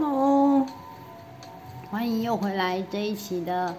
[0.00, 0.64] Hello，
[1.90, 3.74] 欢迎又回来这一期的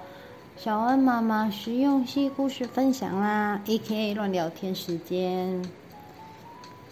[0.57, 5.63] 小恩妈妈实用系故事分享啦，AKA 乱聊天时间。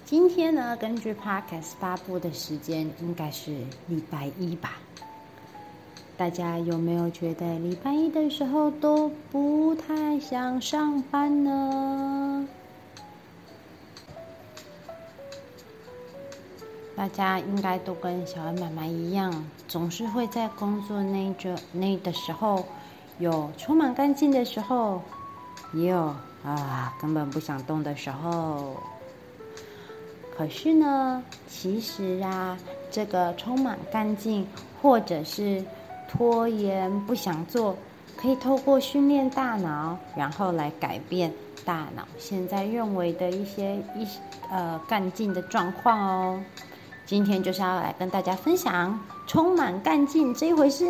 [0.06, 3.52] 今天呢，根据 Podcast 发布的时间应该是
[3.88, 4.78] 礼拜一吧？
[6.16, 12.27] 大家有没有觉得礼拜一的时候都不太想上班呢？
[16.98, 19.32] 大家应该都跟小恩妈妈一样，
[19.68, 22.66] 总是会在工作那这那的时候，
[23.20, 25.00] 有充满干劲的时候，
[25.76, 26.12] 也有
[26.44, 28.76] 啊根本不想动的时候。
[30.36, 32.58] 可是呢，其实啊，
[32.90, 34.48] 这个充满干劲，
[34.82, 35.64] 或者是
[36.10, 37.76] 拖延不想做，
[38.16, 41.32] 可以透过训练大脑，然后来改变
[41.64, 44.08] 大脑现在认为的一些一
[44.50, 46.42] 呃干劲的状况哦。
[47.08, 50.86] 今天就是要来跟大家分享充满干劲这一回事。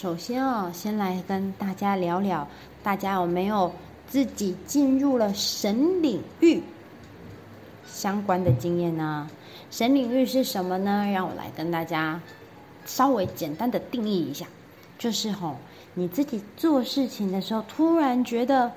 [0.00, 2.46] 首先哦，先来跟大家聊聊，
[2.84, 3.72] 大家有没有
[4.06, 6.62] 自己进入了神领域
[7.84, 9.28] 相关的经验呢？
[9.72, 11.10] 神领域是什么呢？
[11.12, 12.20] 让我来跟大家
[12.86, 14.46] 稍微简单的定义一下，
[15.00, 15.56] 就是吼，
[15.94, 18.70] 你自己做事情的时候，突然觉得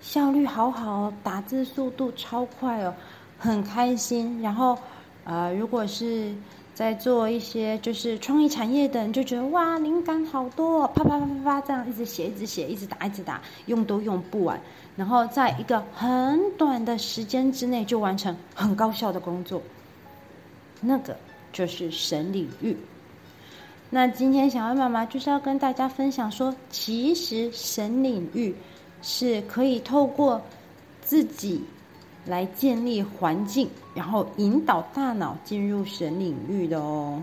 [0.00, 2.94] 效率好好，打字速度超快哦，
[3.36, 4.40] 很开心。
[4.40, 4.78] 然后，
[5.24, 6.32] 呃，如果是
[6.76, 14.60] 在做一些就是创意产业的人就觉得哇，灵感好多，啪啪啪啪啪这样一直写，一直写，一直打，一直打，用都用不完。
[14.94, 19.62] 然后在一个很短的时间之内就完成很高效的工作，
[20.82, 21.16] 那个
[21.50, 22.76] 就是神领域。
[23.88, 28.54] 那今天小恩妈妈就是要跟大家分享说，其实神领域
[29.00, 30.42] 是可以透过
[31.00, 31.64] 自己。
[32.28, 37.20] 来建立环境，然后引导大脑进入神领域的哦。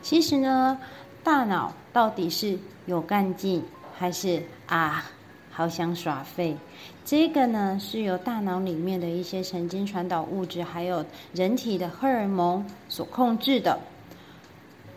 [0.00, 0.78] 其实呢，
[1.22, 2.56] 大脑到底是
[2.86, 3.62] 有干劲，
[3.98, 5.04] 还是啊，
[5.50, 6.56] 好想耍废？
[7.04, 11.04] 这个呢，是由大脑里面的一些神经传导物质，还有
[11.34, 13.78] 人体的荷尔蒙所控制的。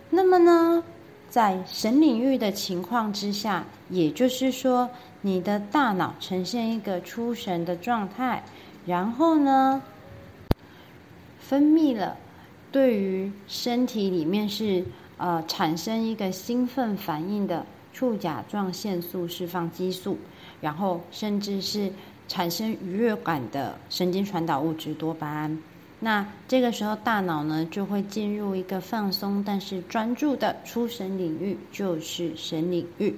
[0.09, 0.83] 那么呢，
[1.29, 4.89] 在神领域的情况之下，也就是说，
[5.21, 8.43] 你的大脑呈现一个出神的状态，
[8.85, 9.81] 然后呢，
[11.39, 12.17] 分泌了
[12.71, 14.83] 对于身体里面是
[15.17, 20.17] 呃产生一个兴奋反应的促甲状腺素释放激素，
[20.61, 21.91] 然后甚至是
[22.27, 25.57] 产生愉悦感的神经传导物质多巴胺。
[25.99, 33.15] 那这个时候大脑呢就会进入一个放松但是专注的出神领域，就是神领域。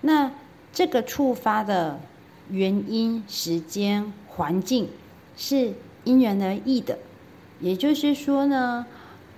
[0.00, 0.30] 那
[0.72, 2.00] 这个触发的
[2.48, 4.88] 原因、时间、环境
[5.36, 5.72] 是
[6.04, 6.96] 因人而异的，
[7.58, 8.86] 也就是说呢，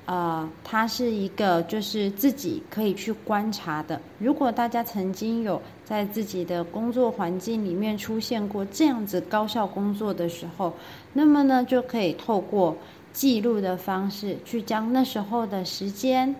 [0.04, 3.98] 呃，它是一个就是自己可以去观察的。
[4.18, 10.74] 如果大家曾经有在自己的工作环境里面出现过这样子高效工作的时候，
[11.14, 12.76] 那么呢，就可以透过
[13.14, 16.36] 记录的方式去将那时候的时间、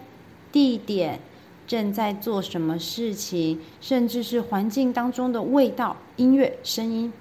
[0.53, 1.19] 地点。
[1.67, 7.13] 正在做什么事情，甚至是环境当中的味道、音乐、声音，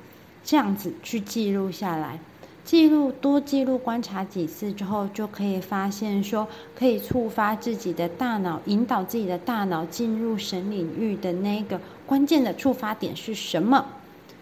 [0.44, 2.20] 这样子去记录下来。
[2.66, 13.84] 记录多记录，观察几次之后，就可以发现说，可以触发自己的大脑，引导自己的大脑进入神领域的那个关键的触发点是什么？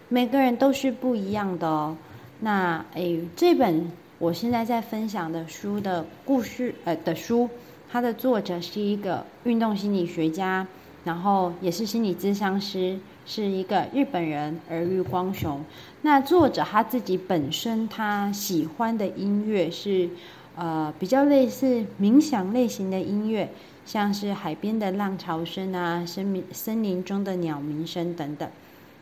[0.08, 1.96] 每个人都是不一样的哦。
[2.40, 7.48] 那诶，这本我现在在分享的书的故事，呃的书。
[7.90, 10.66] 它的作者是一个运动心理学家，
[11.04, 12.98] 然后也是心理咨商师，
[13.28, 15.62] 是一个日本人儿玉光雄。
[16.00, 20.08] 那作者他自己本身他喜欢的音乐是，
[20.56, 23.50] 呃，比较类似冥想类型的音乐，
[23.84, 28.48] 像是海边的浪潮声啊，森林森林中的鸟鸣声等等。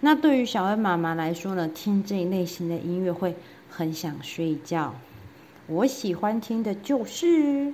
[0.00, 3.36] 那对于小恩妈妈来说呢，听这一类型的音乐会
[3.70, 4.92] 很想睡觉。
[5.68, 7.72] 我喜欢听的就是。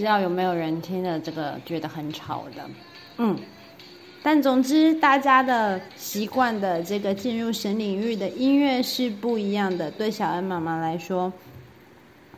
[0.00, 2.68] 知道有没有人听了这个觉得很吵的，
[3.18, 3.38] 嗯。
[4.22, 9.90] 但总之，大家的习惯的这个进入神领域的音乐是不一样的。
[9.92, 11.32] 对小恩妈妈来说，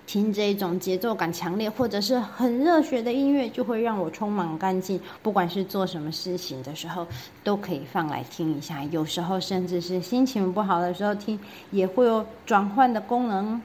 [0.06, 5.00] 听这种节奏感强烈或者是很热血的音乐，就会让我充满干劲。
[5.23, 7.05] 不管是做什么事情的时候，
[7.43, 8.85] 都可以放来听一下。
[8.93, 11.37] 有时候甚至是心情不好的时候听，
[11.73, 13.61] 也会有转换的功能。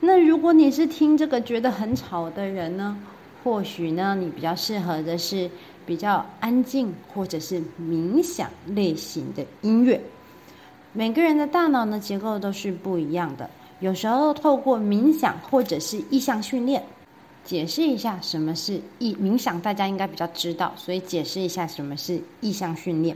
[0.00, 2.94] 那如果你是听这个觉得很吵的人呢？
[3.44, 5.48] 或许呢，你比较适合的是。
[5.86, 10.00] 比较安静或者是冥想类型的音乐，
[10.94, 13.50] 每个人的大脑呢结构都是不一样的。
[13.80, 16.82] 有时候透过冥想或者是意象训练，
[17.44, 23.14] 解释一下什么是意冥想，大家应该比较知道，所以解释一下什么是意象训练。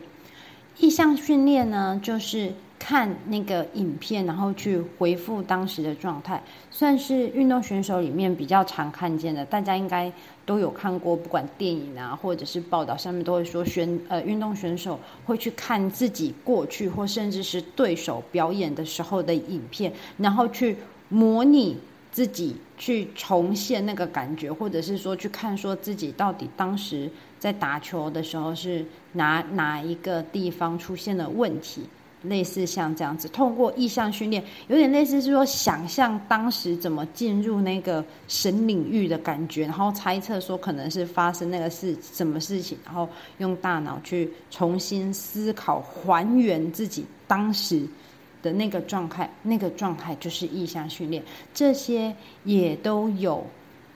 [0.77, 2.53] 意象训练呢，就是。
[2.79, 9.45] 看那个影片，然后去回复当时的状态，算是运动选手里面比较常看见的。
[9.45, 10.11] 大家应该
[10.47, 20.77] 都有看过，不管电影啊，或者是报道上面都会说选呃运动选手会去看自己过去或甚至是对手表演的时候的影片，然后去
[21.09, 21.77] 模拟
[22.13, 31.83] 自己去重现那个感觉，或者是说去看说自己到底当时在打球的时候是哪哪一个地方出现了问题。
[32.23, 47.87] 类似像这样子，通过意象训练，有点类似是说想象当时怎么进入那个神领域的感觉，然后猜测说可能是发生那个事什么事情，然后用大脑去重新思考，还原自己当时
[48.43, 51.23] 的那个状态，那个状态就是意象训练，
[51.55, 53.47] 这些也都有。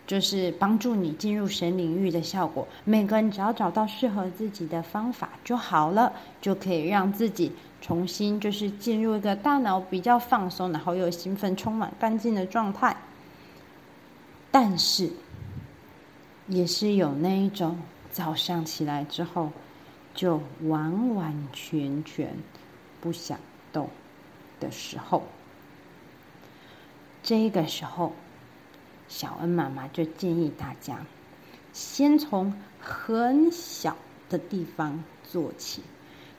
[0.04, 2.66] 就是帮助你进入神领域的效果。
[2.84, 7.50] 每个人只要找到适合自己的方法就好了，就可以让自己
[7.82, 12.96] 重新就是进入一个大脑比较放松，然后又兴奋、充满干劲的状态。
[14.50, 15.10] 但是，
[16.46, 17.78] 也是有那一种
[18.10, 19.50] 早上起来之后
[20.14, 22.34] 就完完全全
[23.02, 23.38] 不想
[23.70, 23.90] 动
[24.58, 25.22] 的时候。
[27.22, 28.14] 这个时候。
[29.08, 31.04] 小恩妈妈就建议大家，
[31.74, 33.94] 先从很小
[34.30, 35.82] 的地方做起。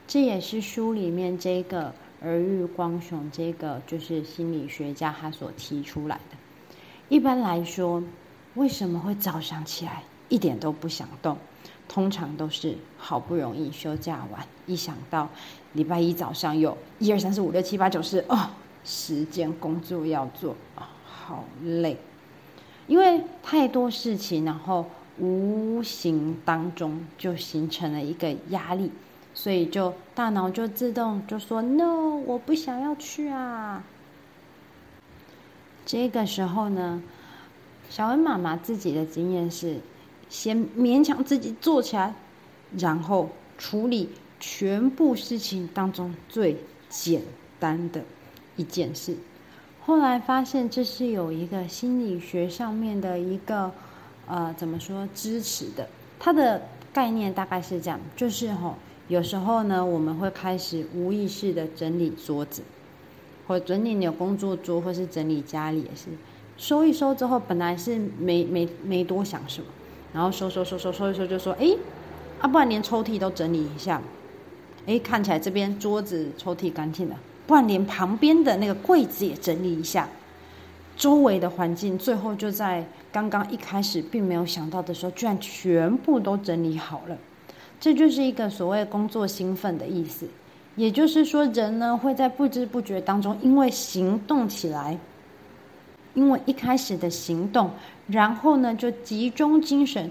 [0.07, 6.37] 这也是书里面这个儿玉光雄这个就是心理学家他所提出来的。
[7.09, 8.03] 一般来说，
[8.55, 11.37] 为什么会早上起来一点都不想动？
[11.87, 15.27] 通常都是好不容易休假完，一想到
[15.73, 18.49] 礼拜一早上有一二三四五六七八九十哦，
[18.85, 21.97] 时间工作要做啊，哦，好累。
[22.87, 24.85] 因为太多事情，然后
[25.19, 28.91] 无形当中就形成了一个压力，
[29.33, 33.83] 所以就大脑就自动就说 “no”，我不想要去啊。
[35.85, 37.01] 这个时候呢，
[37.89, 39.79] 小恩妈妈自己的经验是，
[40.29, 42.13] 先勉强自己做起来，
[42.77, 44.09] 然后处理
[44.39, 46.57] 全部事情当中最
[46.89, 47.21] 简
[47.59, 48.01] 单的
[48.55, 49.17] 一件事。
[49.85, 53.71] 后来发现这是有一个心理学上面的一个
[54.25, 56.61] 呃怎么说支持的，它的
[56.93, 58.75] 概念大概是这样，就是吼、
[59.07, 62.61] 有时候呢我们会开始无意识的整理桌子，
[63.47, 66.07] 或整理你的工作桌，或是整理家里也是，
[66.57, 69.67] 收一收之后本来是没没没多想什么，
[70.13, 71.75] 然后收收收收收一收就说哎，
[72.39, 74.01] 啊不然连抽屉都整理一下，
[74.85, 77.19] 哎看起来这边桌子抽屉干净了。
[77.45, 80.07] 不然连旁边的那个柜子也整理一下，
[80.95, 87.17] 周围的环境，最后就在刚刚一开始并没有想到的时候，居然全部都整理好了。
[87.83, 90.25] 这就是一个所谓工作兴奋的意思。
[90.77, 94.97] 也就是说，人呢会在不知不觉当中，因为行动起来，
[96.13, 97.69] 因为一开始的行动，
[98.07, 100.09] 然后呢就集中精神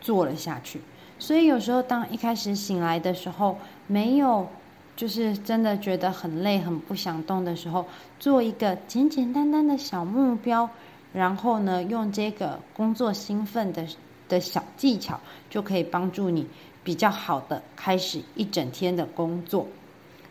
[0.00, 0.80] 做了下去。
[1.20, 4.48] 所以有时候当一开始醒来的时候，没有。
[4.96, 7.86] 就是真的觉得很累、很不想动的时候，
[8.18, 10.68] 做一个简简单单的小目标，
[11.12, 13.86] 然后呢，用这个工作兴奋的
[14.28, 15.18] 的小技巧，
[15.48, 16.46] 就可以帮助你
[16.84, 19.66] 比较好的开始一整天的工作。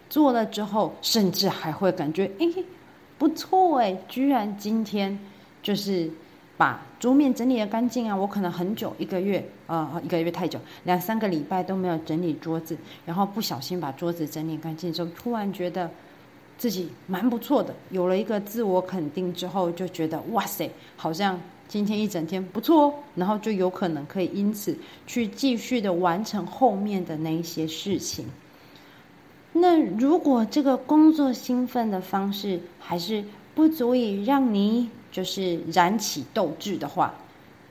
[0.10, 2.46] 做了之后，甚至还会感觉，哎，
[3.18, 5.18] 不错哎，居然今天
[5.62, 6.10] 就是。
[6.60, 8.16] 把桌面整理的干净啊！
[8.16, 12.76] 我可能很久，一个月，呃，一个月太久，两三个礼拜都没有整理桌子，
[13.06, 15.88] 然后不小心把桌子整理干净之后，突然觉得
[16.58, 28.26] 自己蛮不错的，有了一个自我肯定之后，就觉得哇塞，好像今天一整天不错哦，然后就有可能可以因此去继续的完成后面的那一些事情。
[29.54, 34.90] 那如果这个工作兴奋的方式还是不足以让你。
[35.10, 37.12] 就是燃起斗志的话，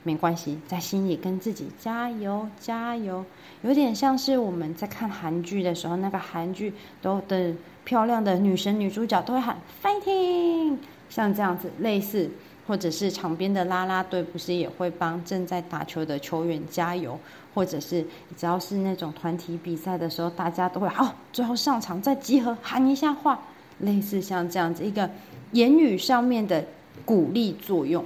[0.03, 3.25] 没关系，在心里跟自己加油加油，
[3.63, 10.77] 有点像是我们在看韩剧的时候，那个韩剧都的漂亮的女神女主角都会喊 fighting，
[11.09, 12.29] 像这样子类似，
[12.67, 17.19] 或者是场边的啦啦队不是也会帮正在打球的球员加油，
[17.55, 18.05] 或者是
[18.37, 23.39] 只要是那种团体比赛的时候，大家都会好，最后上场再集合喊一下话，
[23.81, 25.09] 类似像这样子一个
[25.53, 26.65] 言语上面的
[27.05, 28.05] 鼓励作用。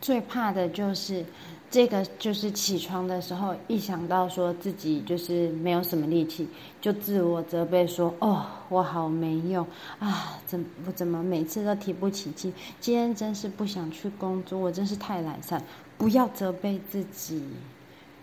[0.00, 1.24] 最怕的就是
[1.70, 6.48] 这个，就是起床的时候，一想到说自己就是没有什么力气，
[6.80, 9.64] 就自我责备说：“哦，我好没用
[10.00, 10.36] 啊！
[10.46, 12.52] 怎我怎么每次都提不起劲？
[12.80, 15.62] 今天真是不想去工作，我真是太懒散。”
[15.96, 17.40] 不要责备自己，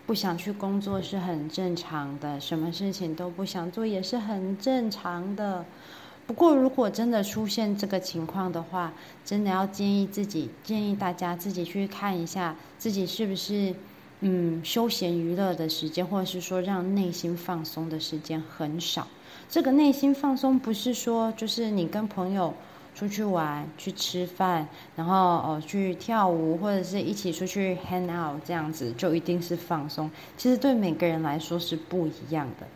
[0.06, 5.64] 不想去工作是很正常的，什么事情都不想做也是很正常的。
[6.28, 8.92] 不过，如果真的出现这个情况的话，
[9.24, 13.74] 真的要建议自己，建议大家自己去看一下自己是不是，
[14.20, 19.08] 嗯，休闲娱乐的时间，或者是说让内心放松的时间很少。
[19.50, 22.54] 这个内心放松不是说就是你跟朋友
[22.94, 24.68] 出去玩、去吃饭，
[24.98, 30.12] 然后哦去跳舞，或者是一起出去 hang out 这样子，就一定是放松。
[30.36, 32.68] 其实对每个人来说是不一样的。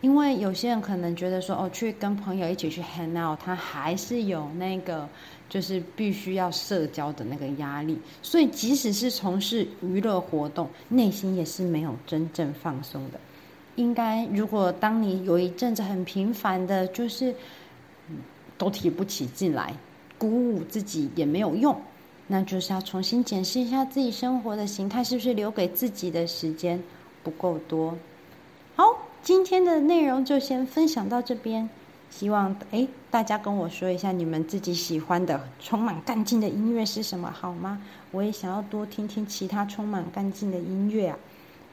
[0.00, 5.06] 因为有些人可能觉得说，哦，去跟朋友一起去 hang out，他还是有那个，
[5.48, 7.98] 就是必须要社交的那个压力。
[8.22, 13.20] 所以，即使是从事娱乐活动，内心也是没有真正放松的。
[13.76, 17.34] 应该，如果当你有一阵子很频繁的，就是
[18.56, 19.74] 都提不起劲来，
[20.16, 21.78] 鼓舞自己也没有用，
[22.26, 26.82] 那就是要重新检视一下自己生活的形态，是不是留给自己的时间
[27.22, 27.94] 不够多。
[29.22, 31.68] 今天的内容就先分享到这边，
[32.08, 37.82] 希望诶大家跟我说一下你们自己喜欢的充满干劲的音乐是什么，好吗？
[38.12, 41.18] 我也想要多听听其他充满干劲的音乐啊。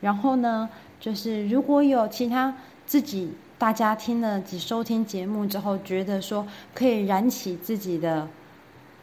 [0.02, 2.54] 然后呢，就是如果有其他
[2.86, 8.28] 自己大家听了几收听节目之后，觉得说可以燃起自己的，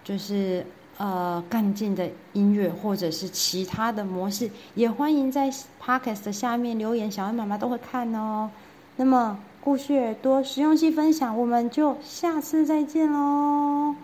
[0.04, 0.64] 就是。
[0.96, 5.50] 呃，干劲的音乐或者是其他的模式，也欢迎在
[5.82, 8.48] Podcast 下面留言，小恩妈妈都会看哦。
[8.96, 13.94] 那么，故事耳朵实用性分享，我们就下次再见喽。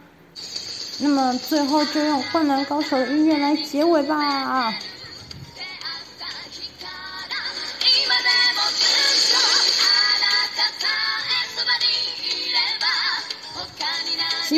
[1.01, 4.73] 那么，最后就用《灌篮高手》的音乐来结尾吧。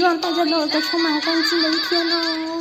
[0.02, 2.51] 希望大家都有个充满干劲的一天哦。